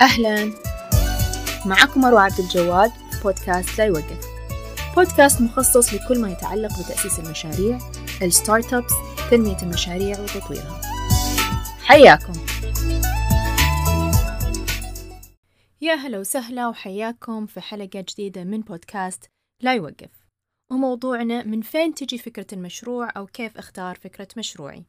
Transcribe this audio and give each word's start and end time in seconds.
أهلا. 0.00 0.52
معكم 1.66 2.00
مروة 2.00 2.20
عبد 2.20 2.38
الجواد 2.38 2.92
بودكاست 3.22 3.78
لا 3.78 3.84
يوقف. 3.84 4.26
بودكاست 4.96 5.40
مخصص 5.40 5.94
لكل 5.94 6.20
ما 6.20 6.30
يتعلق 6.30 6.68
بتأسيس 6.68 7.18
المشاريع 7.18 7.78
الستارت 8.22 8.74
ابس 8.74 8.92
تنمية 9.30 9.62
المشاريع 9.62 10.20
وتطويرها. 10.20 10.80
حياكم. 11.80 12.32
يا 15.80 15.94
هلا 15.94 16.18
وسهلا 16.18 16.68
وحياكم 16.68 17.46
في 17.46 17.60
حلقة 17.60 18.04
جديدة 18.08 18.44
من 18.44 18.60
بودكاست 18.60 19.24
لا 19.62 19.74
يوقف. 19.74 20.10
وموضوعنا 20.72 21.44
من 21.44 21.60
فين 21.60 21.94
تجي 21.94 22.18
فكرة 22.18 22.46
المشروع 22.52 23.08
أو 23.16 23.26
كيف 23.26 23.58
أختار 23.58 23.94
فكرة 23.94 24.28
مشروعي؟ 24.36 24.84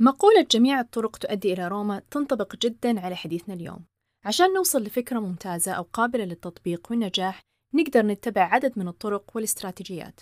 مقولة 0.00 0.46
جميع 0.50 0.80
الطرق 0.80 1.16
تؤدي 1.16 1.52
إلى 1.52 1.68
روما 1.68 2.02
تنطبق 2.10 2.56
جدا 2.56 3.00
على 3.00 3.16
حديثنا 3.16 3.54
اليوم. 3.54 3.84
عشان 4.24 4.54
نوصل 4.54 4.82
لفكرة 4.82 5.18
ممتازة 5.18 5.72
أو 5.72 5.82
قابلة 5.82 6.24
للتطبيق 6.24 6.86
والنجاح 6.90 7.40
نقدر 7.74 8.06
نتبع 8.06 8.42
عدد 8.42 8.78
من 8.78 8.88
الطرق 8.88 9.30
والاستراتيجيات. 9.34 10.20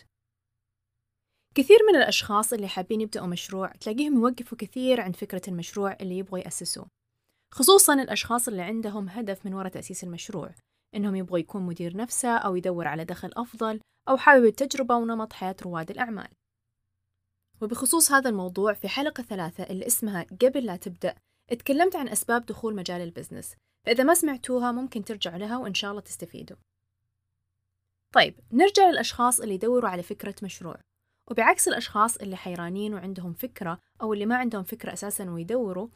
كثير 1.54 1.78
من 1.88 1.96
الأشخاص 1.96 2.52
اللي 2.52 2.68
حابين 2.68 3.00
يبدأوا 3.00 3.26
مشروع 3.26 3.72
تلاقيهم 3.72 4.14
يوقفوا 4.14 4.58
كثير 4.58 5.00
عند 5.00 5.16
فكرة 5.16 5.42
المشروع 5.48 5.96
اللي 6.00 6.18
يبغوا 6.18 6.38
يأسسوه. 6.38 6.86
خصوصا 7.52 7.94
الأشخاص 7.94 8.48
اللي 8.48 8.62
عندهم 8.62 9.08
هدف 9.08 9.46
من 9.46 9.54
وراء 9.54 9.72
تأسيس 9.72 10.04
المشروع 10.04 10.50
إنهم 10.94 11.16
يبغوا 11.16 11.38
يكون 11.38 11.62
مدير 11.62 11.96
نفسه 11.96 12.36
أو 12.36 12.56
يدور 12.56 12.88
على 12.88 13.04
دخل 13.04 13.30
أفضل 13.36 13.80
أو 14.08 14.16
حابب 14.16 14.44
التجربة 14.44 14.94
ونمط 14.94 15.32
حياة 15.32 15.56
رواد 15.62 15.90
الأعمال. 15.90 16.28
وبخصوص 17.64 18.12
هذا 18.12 18.30
الموضوع 18.30 18.72
في 18.72 18.88
حلقة 18.88 19.22
ثلاثة 19.22 19.64
اللي 19.64 19.86
اسمها 19.86 20.26
قبل 20.42 20.66
لا 20.66 20.76
تبدأ 20.76 21.14
اتكلمت 21.50 21.96
عن 21.96 22.08
أسباب 22.08 22.46
دخول 22.46 22.74
مجال 22.74 23.00
البزنس. 23.00 23.54
فإذا 23.86 24.04
ما 24.04 24.14
سمعتوها 24.14 24.72
ممكن 24.72 25.04
ترجعوا 25.04 25.38
لها 25.38 25.58
وإن 25.58 25.74
شاء 25.74 25.90
الله 25.90 26.00
تستفيدوا. 26.00 26.56
طيب 28.12 28.34
نرجع 28.52 28.90
للأشخاص 28.90 29.40
اللي 29.40 29.54
يدوروا 29.54 29.90
على 29.90 30.02
فكرة 30.02 30.34
مشروع. 30.42 30.76
وبعكس 31.30 31.68
الأشخاص 31.68 32.16
اللي 32.16 32.36
حيرانين 32.36 32.94
وعندهم 32.94 33.32
فكرة 33.32 33.78
أو 34.02 34.12
اللي 34.12 34.26
ما 34.26 34.36
عندهم 34.36 34.62
فكرة 34.62 34.92
أساسا 34.92 35.30
ويدوروا 35.30 35.88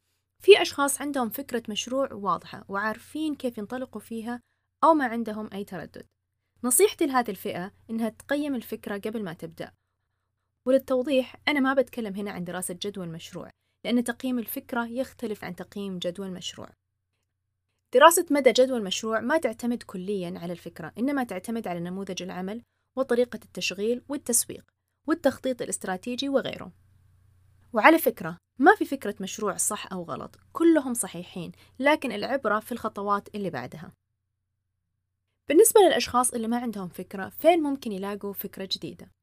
في 0.43 0.63
أشخاص 0.63 1.01
عندهم 1.01 1.31
فكرة 1.31 1.63
مشروع 1.69 2.13
واضحة 2.13 2.65
وعارفين 2.69 3.35
كيف 3.35 3.59
ينطلقوا 3.59 4.01
فيها 4.01 4.41
أو 4.85 4.95
ما 4.95 5.05
عندهم 5.05 5.49
أي 5.53 5.65
تردد. 5.65 6.07
نصيحتي 6.65 7.07
لهذه 7.07 7.31
الفئة 7.31 7.73
إنها 7.91 8.09
تقيم 8.09 8.55
الفكرة 8.55 8.99
قبل 8.99 9.25
ما 9.25 9.33
تبدأ. 9.33 9.73
وللتوضيح 10.69 11.37
أنا 11.49 11.61
ما 11.61 11.75
بتكلم 11.75 12.15
هنا 12.15 12.31
عن 12.31 12.45
دراسة 12.45 12.79
جدوى 12.83 13.05
المشروع 13.05 13.51
لأن 13.85 14.05
تقييم 14.05 14.39
الفكرة 14.39 14.87
يختلف 14.87 15.45
عن 15.45 15.57
تقييم 15.57 15.99
جدوى 15.99 16.27
المشروع 16.27 16.69
دراسة 17.95 18.27
مدى 18.31 18.53
جدوى 18.53 18.79
المشروع 18.79 19.21
ما 19.21 19.39
تعتمد 19.39 19.83
كليا 19.83 20.39
على 20.39 20.53
الفكرة 20.53 20.93
إنما 20.99 21.25
تعتمد 21.25 21.69
على 21.69 21.81
نموذج 21.81 22.23
العمل 22.23 22.63
وطريقة 22.97 23.41
التشغيل 23.45 24.03
والتسويق 24.09 24.65
والتخطيط 25.07 25.63
الاستراتيجي 25.63 26.29
وغيره. 26.29 26.73
وعلى 27.73 27.99
فكرة 27.99 28.39
ما 28.59 28.75
في 28.75 28.85
فكرة 28.85 29.15
مشروع 29.21 29.57
صح 29.57 29.93
أو 29.93 30.03
غلط 30.03 30.37
كلهم 30.53 30.95
صحيحين 30.95 31.53
لكن 31.79 32.13
العبرة 32.13 32.61
في 32.61 32.73
الخطوات 32.73 33.35
اللي 33.35 33.51
بعدها. 33.51 33.93
بالنسبة 35.49 35.81
للأشخاص 35.81 36.31
اللي 36.35 36.49
ما 36.49 36.59
عندهم 36.59 36.89
فكرة 36.89 37.29
فين 37.29 37.63
ممكن 37.63 37.93
يلاقوا 37.93 38.33
فكرة 38.33 38.69
جديدة؟ 38.73 39.18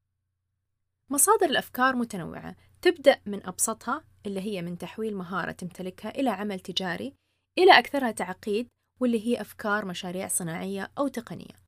مصادر 1.10 1.46
الأفكار 1.46 1.96
متنوعة. 1.96 2.56
تبدأ 2.82 3.20
من 3.26 3.46
أبسطها 3.46 4.04
اللي 4.26 4.40
هي 4.40 4.62
من 4.62 4.78
تحويل 4.78 5.16
مهارة 5.16 5.52
تمتلكها 5.52 6.10
إلى 6.10 6.30
عمل 6.30 6.60
تجاري 6.60 7.14
إلى 7.58 7.78
أكثرها 7.78 8.10
تعقيد 8.10 8.68
واللي 9.00 9.26
هي 9.26 9.40
أفكار 9.40 9.84
مشاريع 9.84 10.28
صناعية 10.28 10.92
أو 10.98 11.08
تقنية. 11.08 11.66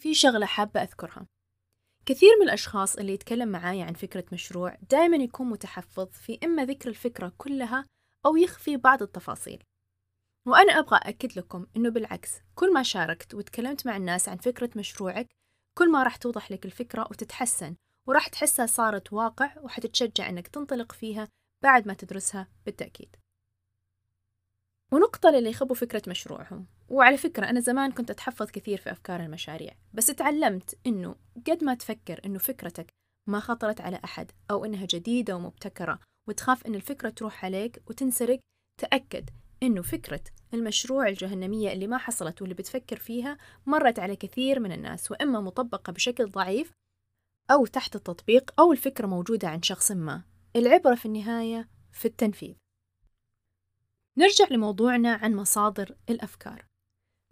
في 0.00 0.14
شغلة 0.14 0.46
حابة 0.46 0.82
أذكرها. 0.82 1.26
كثير 2.06 2.30
من 2.40 2.46
الأشخاص 2.46 2.96
اللي 2.96 3.14
يتكلم 3.14 3.48
معايا 3.48 3.84
عن 3.84 3.92
فكرة 3.92 4.24
مشروع 4.32 4.78
دائما 4.90 5.16
يكون 5.16 5.46
متحفظ 5.46 6.08
في 6.10 6.38
إما 6.44 6.64
ذكر 6.64 6.88
الفكرة 6.88 7.32
كلها 7.38 7.86
أو 8.26 8.36
يخفي 8.36 8.76
بعض 8.76 9.02
التفاصيل. 9.02 9.62
وأنا 10.46 10.78
أبغى 10.78 11.00
أكد 11.02 11.38
لكم 11.38 11.66
إنه 11.76 11.90
بالعكس 11.90 12.30
كل 12.54 12.72
ما 12.72 12.82
شاركت 12.82 13.34
وتكلمت 13.34 13.86
مع 13.86 13.96
الناس 13.96 14.28
عن 14.28 14.36
فكرة 14.36 14.70
مشروعك 14.76 15.26
كل 15.78 15.90
ما 15.90 16.02
راح 16.02 16.16
توضح 16.16 16.52
لك 16.52 16.64
الفكرة 16.64 17.02
وتتحسن 17.10 17.74
وراح 18.06 18.28
تحسها 18.28 18.66
صارت 18.66 19.12
واقع 19.12 19.52
وحتتشجع 19.60 20.28
إنك 20.28 20.48
تنطلق 20.48 20.92
فيها 20.92 21.28
بعد 21.62 21.86
ما 21.86 21.94
تدرسها 21.94 22.48
بالتأكيد. 22.66 23.16
ونقطة 24.92 25.30
للي 25.30 25.50
يخبوا 25.50 25.76
فكرة 25.76 26.02
مشروعهم. 26.08 26.66
وعلى 26.88 27.16
فكرة 27.16 27.50
أنا 27.50 27.60
زمان 27.60 27.92
كنت 27.92 28.10
أتحفظ 28.10 28.50
كثير 28.50 28.78
في 28.78 28.90
أفكار 28.90 29.20
المشاريع 29.20 29.74
بس 29.94 30.06
تعلمت 30.06 30.78
إنه 30.86 31.16
قد 31.46 31.64
ما 31.64 31.74
تفكر 31.74 32.20
إنه 32.24 32.38
فكرتك 32.38 32.90
ما 33.26 33.40
خطرت 33.40 33.80
على 33.80 34.00
أحد 34.04 34.32
أو 34.50 34.64
إنها 34.64 34.86
جديدة 34.90 35.36
ومبتكرة 35.36 36.00
وتخاف 36.28 36.66
إن 36.66 36.74
الفكرة 36.74 37.08
تروح 37.08 37.44
عليك 37.44 37.82
وتنسرق 37.86 38.40
تأكد 38.80 39.30
إنه 39.62 39.82
فكرة 39.82 40.24
المشروع 40.54 41.08
الجهنمية 41.08 41.72
اللي 41.72 41.86
ما 41.86 41.98
حصلت 41.98 42.42
واللي 42.42 42.54
بتفكر 42.54 42.96
فيها 42.96 43.38
مرت 43.66 43.98
على 43.98 44.16
كثير 44.16 44.60
من 44.60 44.72
الناس 44.72 45.10
وإما 45.10 45.40
مطبقة 45.40 45.92
بشكل 45.92 46.30
ضعيف 46.30 46.72
أو 47.50 47.66
تحت 47.66 47.96
التطبيق 47.96 48.60
أو 48.60 48.72
الفكرة 48.72 49.06
موجودة 49.06 49.48
عند 49.48 49.64
شخص 49.64 49.92
ما. 49.92 50.22
العبرة 50.56 50.94
في 50.94 51.06
النهاية 51.06 51.68
في 51.92 52.04
التنفيذ. 52.04 52.54
نرجع 54.16 54.46
لموضوعنا 54.50 55.14
عن 55.14 55.34
مصادر 55.34 55.96
الأفكار. 56.10 56.66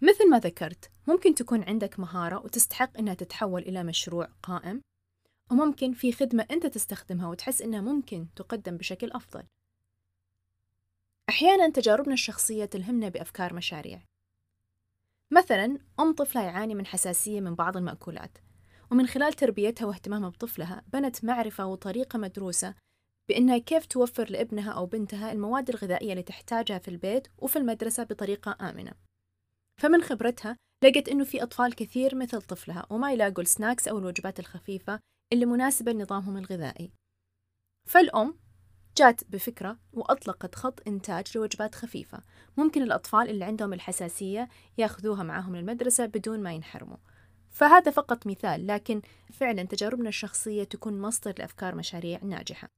مثل 0.03 0.31
ما 0.31 0.38
ذكرت 0.38 0.91
ممكن 1.09 1.34
تكون 1.34 1.62
عندك 1.62 2.00
مهارة 2.00 2.44
وتستحق 2.44 2.99
إنها 2.99 3.15
تتحول 3.15 3.62
إلى 3.62 3.84
مشروع 3.84 4.28
قائم 4.43 4.82
وممكن 5.50 5.93
في 5.93 6.12
خدمة 6.12 6.47
أنت 6.50 6.66
تستخدمها 6.66 7.28
وتحس 7.28 7.62
إنها 7.62 7.81
ممكن 7.81 8.26
تقدم 8.37 8.76
بشكل 8.76 9.10
أفضل. 9.10 9.43
أحيانا 11.36 11.69
تجاربنا 11.69 12.14
الشخصية 12.14 12.64
تلهمنا 12.64 13.08
بأفكار 13.08 13.54
مشاريع. 13.54 14.02
مثلا 15.32 15.78
أم 16.00 16.14
طفلة 16.14 16.42
يعاني 16.42 16.74
من 16.74 16.86
حساسية 16.86 17.41
من 17.41 17.54
بعض 17.54 17.76
المأكولات 17.76 18.38
ومن 18.91 19.06
خلال 19.06 19.32
تربيتها 19.32 19.86
واهتمامها 19.86 20.28
بطفلها 20.28 20.84
بنت 20.92 21.25
معرفة 21.25 21.66
وطريقة 21.66 22.19
مدروسة 22.19 22.75
بأنها 23.28 23.58
كيف 23.58 23.86
توفر 23.86 24.30
لابنها 24.30 24.72
أو 24.72 24.86
بنتها 24.86 25.32
المواد 25.32 25.69
الغذائية 25.69 26.12
اللي 26.12 26.22
تحتاجها 26.22 26.78
في 26.78 26.88
البيت 26.88 27.28
وفي 27.38 27.56
المدرسة 27.58 28.04
بطريقة 28.04 28.56
آمنة. 28.70 28.92
فمن 29.80 30.02
خبرتها 30.02 30.56
لقت 30.84 31.08
أنه 31.08 31.25
في 31.25 31.42
أطفال 31.42 31.75
كثير 31.75 32.14
مثل 32.14 32.42
طفلها 32.42 32.86
وما 32.91 33.12
يلاقوا 33.12 33.42
السناكس 33.42 33.88
أو 33.88 33.98
الوجبات 33.98 34.41
الخفيفة 34.41 35.00
اللي 35.32 35.46
مناسبة 35.46 35.92
لنظامهم 35.92 36.36
الغذائي. 36.36 36.92
فالأم 37.88 38.45
جات 38.98 39.20
بفكرة 39.30 39.76
وأطلقت 39.92 40.54
خط 40.54 40.88
إنتاج 40.88 41.26
لوجبات 41.34 41.74
خفيفة. 41.74 42.20
ممكن 42.56 42.82
الأطفال 42.82 43.30
اللي 43.30 43.44
عندهم 43.44 43.72
الحساسية 43.72 44.48
ياخذوها 44.78 45.22
معاهم 45.22 45.56
للمدرسة 45.56 46.06
بدون 46.06 46.42
ما 46.42 46.52
ينحرموا. 46.52 46.96
فهذا 47.50 47.90
فقط 47.90 48.26
مثال 48.26 48.66
لكن 48.66 49.02
فعلا 49.32 49.62
تجاربنا 49.62 50.08
الشخصية 50.08 50.64
تكون 50.64 51.00
مصدر 51.00 51.34
لأفكار 51.38 51.74
مشاريع 51.74 52.20
ناجحة. 52.22 52.68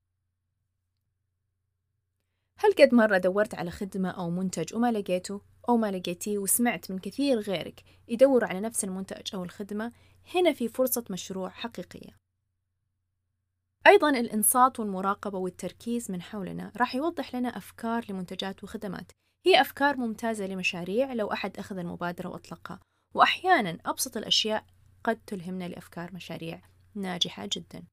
هل 2.57 2.73
قد 2.73 2.95
مرة 2.95 3.19
دورت 3.19 3.55
على 3.55 3.71
خدمة 3.71 4.11
أو 4.11 4.31
منتج 4.31 4.75
وما 4.75 4.93
لقيته؟ 4.93 5.41
أو 5.69 5.77
ما 5.77 5.91
لقيتيه 5.91 6.39
وسمعت 6.39 6.91
من 6.91 6.99
كثير 6.99 7.39
غيرك 7.39 7.85
يدوروا 8.09 8.49
على 8.49 8.61
نفس 8.61 8.85
المنتج 8.85 9.35
أو 9.35 9.45
الخدمة؟ 9.45 9.93
هنا 10.35 10.53
في 10.53 10.69
فرصة 10.69 11.05
مشروع 11.11 11.49
حقيقية. 11.49 12.28
أيضا 13.87 14.11
الإنصات 14.11 14.81
والمراقبة 14.81 15.39
والتركيز 15.39 16.11
من 16.11 16.23
حولنا 16.23 16.73
راح 16.77 16.95
يوضح 16.95 17.35
لنا 17.35 17.49
أفكار 17.49 18.05
لمنتجات 18.09 18.65
وخدمات. 18.65 19.13
هي 19.47 19.61
أفكار 19.61 19.97
ممتازة 19.97 20.47
لمشاريع 20.47 21.13
لو 21.13 21.33
أحد 21.33 21.59
أخذ 21.59 21.79
المبادرة 21.79 22.29
وأطلقها. 22.29 22.81
وأحيانا 23.15 23.79
أبسط 23.87 24.17
الأشياء 24.17 24.65
قد 25.05 25.21
تلهمنا 25.27 25.69
لأفكار 25.69 26.15
مشاريع 26.15 26.63
ناجحة 26.95 27.49
جدا. 27.53 27.85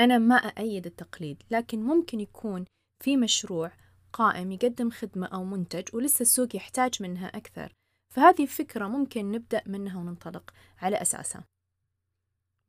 أنا 0.00 0.18
ما 0.18 0.34
أأيد 0.34 0.86
التقليد 0.86 1.42
لكن 1.50 1.82
ممكن 1.82 2.20
يكون 2.20 2.64
في 3.00 3.16
مشروع 3.16 3.72
قائم 4.12 4.52
يقدم 4.52 4.90
خدمة 4.90 5.26
أو 5.26 5.44
منتج 5.44 5.94
ولسه 5.94 6.22
السوق 6.22 6.56
يحتاج 6.56 7.02
منها 7.02 7.26
أكثر. 7.26 7.72
فهذه 8.14 8.46
فكرة 8.46 8.88
ممكن 8.88 9.30
نبدأ 9.30 9.62
منها 9.66 9.98
وننطلق 9.98 10.50
على 10.78 11.02
أساسها. 11.02 11.44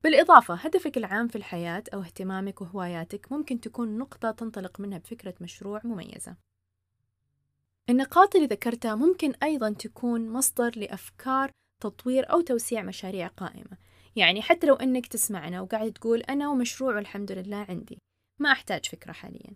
بالإضافة 0.03 0.53
هدفك 0.53 0.97
العام 0.97 1.27
في 1.27 1.35
الحياة 1.35 1.83
أو 1.93 2.01
اهتمامك 2.01 2.61
وهواياتك 2.61 3.31
ممكن 3.31 3.61
تكون 3.61 3.97
نقطة 3.97 4.31
تنطلق 4.31 4.79
منها 4.79 4.97
بفكرة 4.97 5.33
مشروع 5.41 5.81
مميزة. 5.83 6.35
النقاط 7.89 8.35
اللي 8.35 8.47
ذكرتها 8.47 8.95
ممكن 8.95 9.33
أيضا 9.43 9.69
تكون 9.69 10.29
مصدر 10.29 10.79
لأفكار 10.79 11.51
تطوير 11.83 12.31
أو 12.31 12.41
توسيع 12.41 12.81
مشاريع 12.81 13.27
قائمة. 13.27 13.77
يعني 14.15 14.41
حتى 14.41 14.67
لو 14.67 14.75
أنك 14.75 15.07
تسمعنا 15.07 15.61
وقاعد 15.61 15.91
تقول 15.91 16.21
أنا 16.21 16.49
ومشروع 16.49 16.99
الحمد 16.99 17.31
لله 17.31 17.65
عندي 17.69 17.97
ما 18.39 18.51
أحتاج 18.51 18.85
فكرة 18.85 19.11
حاليا. 19.11 19.55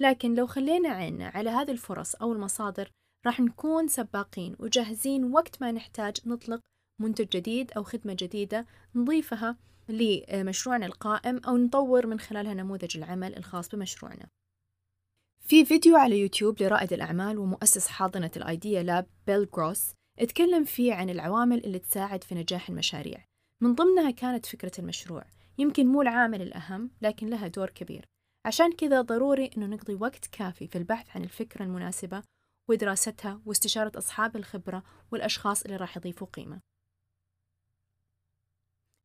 لكن 0.00 0.34
لو 0.34 0.46
خلينا 0.46 0.88
عيننا 0.88 1.28
على 1.28 1.50
هذه 1.50 1.70
الفرص 1.70 2.14
أو 2.14 2.32
المصادر 2.32 2.90
راح 3.26 3.40
نكون 3.40 3.88
سباقين 3.88 4.56
وجاهزين 4.58 5.32
وقت 5.32 5.62
ما 5.62 5.72
نحتاج 5.72 6.16
نطلق 6.26 6.60
منتج 6.98 7.28
جديد 7.28 7.72
أو 7.72 7.82
خدمة 7.82 8.16
جديدة 8.18 8.66
نضيفها 8.94 9.56
لمشروعنا 9.88 10.86
القائم 10.86 11.38
أو 11.38 11.56
نطور 11.56 12.06
من 12.06 12.20
خلالها 12.20 12.54
نموذج 12.54 12.96
العمل 12.96 13.36
الخاص 13.36 13.68
بمشروعنا. 13.68 14.28
في 15.44 15.64
فيديو 15.64 15.96
على 15.96 16.20
يوتيوب 16.20 16.62
لرائد 16.62 16.92
الأعمال 16.92 17.38
ومؤسس 17.38 17.88
حاضنة 17.88 18.30
الآيديا 18.36 18.82
لاب 18.82 19.06
بيل 19.26 19.50
جروس 19.50 19.92
اتكلم 20.18 20.64
فيه 20.64 20.94
عن 20.94 21.10
العوامل 21.10 21.64
اللي 21.64 21.78
تساعد 21.78 22.24
في 22.24 22.34
نجاح 22.34 22.68
المشاريع. 22.68 23.24
من 23.62 23.74
ضمنها 23.74 24.10
كانت 24.10 24.46
فكرة 24.46 24.72
المشروع. 24.78 25.24
يمكن 25.58 25.86
مو 25.86 26.02
العامل 26.02 26.42
الأهم 26.42 26.90
لكن 27.02 27.26
لها 27.26 27.48
دور 27.48 27.70
كبير. 27.70 28.04
عشان 28.46 28.72
كذا 28.72 29.00
ضروري 29.00 29.50
أنه 29.56 29.66
نقضي 29.66 29.94
وقت 29.94 30.26
كافي 30.26 30.66
في 30.66 30.78
البحث 30.78 31.16
عن 31.16 31.24
الفكرة 31.24 31.62
المناسبة 31.62 32.22
ودراستها 32.70 33.40
واستشارة 33.46 33.98
أصحاب 33.98 34.36
الخبرة 34.36 34.82
والأشخاص 35.12 35.62
اللي 35.62 35.76
راح 35.76 35.96
يضيفوا 35.96 36.26
قيمة. 36.26 36.60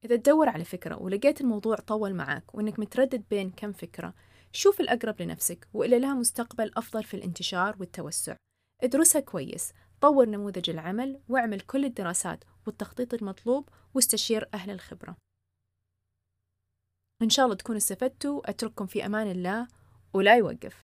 إذا 0.05 0.15
تدور 0.15 0.49
على 0.49 0.63
فكرة 0.63 1.01
ولقيت 1.01 1.41
الموضوع 1.41 1.75
طول 1.75 2.13
معك 2.13 2.55
وإنك 2.55 2.79
متردد 2.79 3.23
بين 3.29 3.51
كم 3.51 3.71
فكرة 3.71 4.13
شوف 4.51 4.81
الأقرب 4.81 5.21
لنفسك 5.21 5.67
واللي 5.73 5.99
لها 5.99 6.13
مستقبل 6.13 6.71
أفضل 6.77 7.03
في 7.03 7.13
الانتشار 7.13 7.75
والتوسع. 7.79 8.35
ادرسها 8.83 9.21
كويس 9.21 9.73
طور 10.01 10.25
نموذج 10.25 10.69
العمل 10.69 11.21
واعمل 11.29 11.61
كل 11.61 11.85
الدراسات 11.85 12.43
والتخطيط 12.67 13.13
المطلوب 13.13 13.69
واستشير 13.93 14.49
أهل 14.53 14.71
الخبرة. 14.71 15.17
إن 17.21 17.29
شاء 17.29 17.45
الله 17.45 17.55
تكونوا 17.55 17.77
استفدتوا 17.77 18.49
أترككم 18.49 18.85
في 18.85 19.05
أمان 19.05 19.31
الله 19.31 19.67
ولا 20.13 20.37
يوقف. 20.37 20.81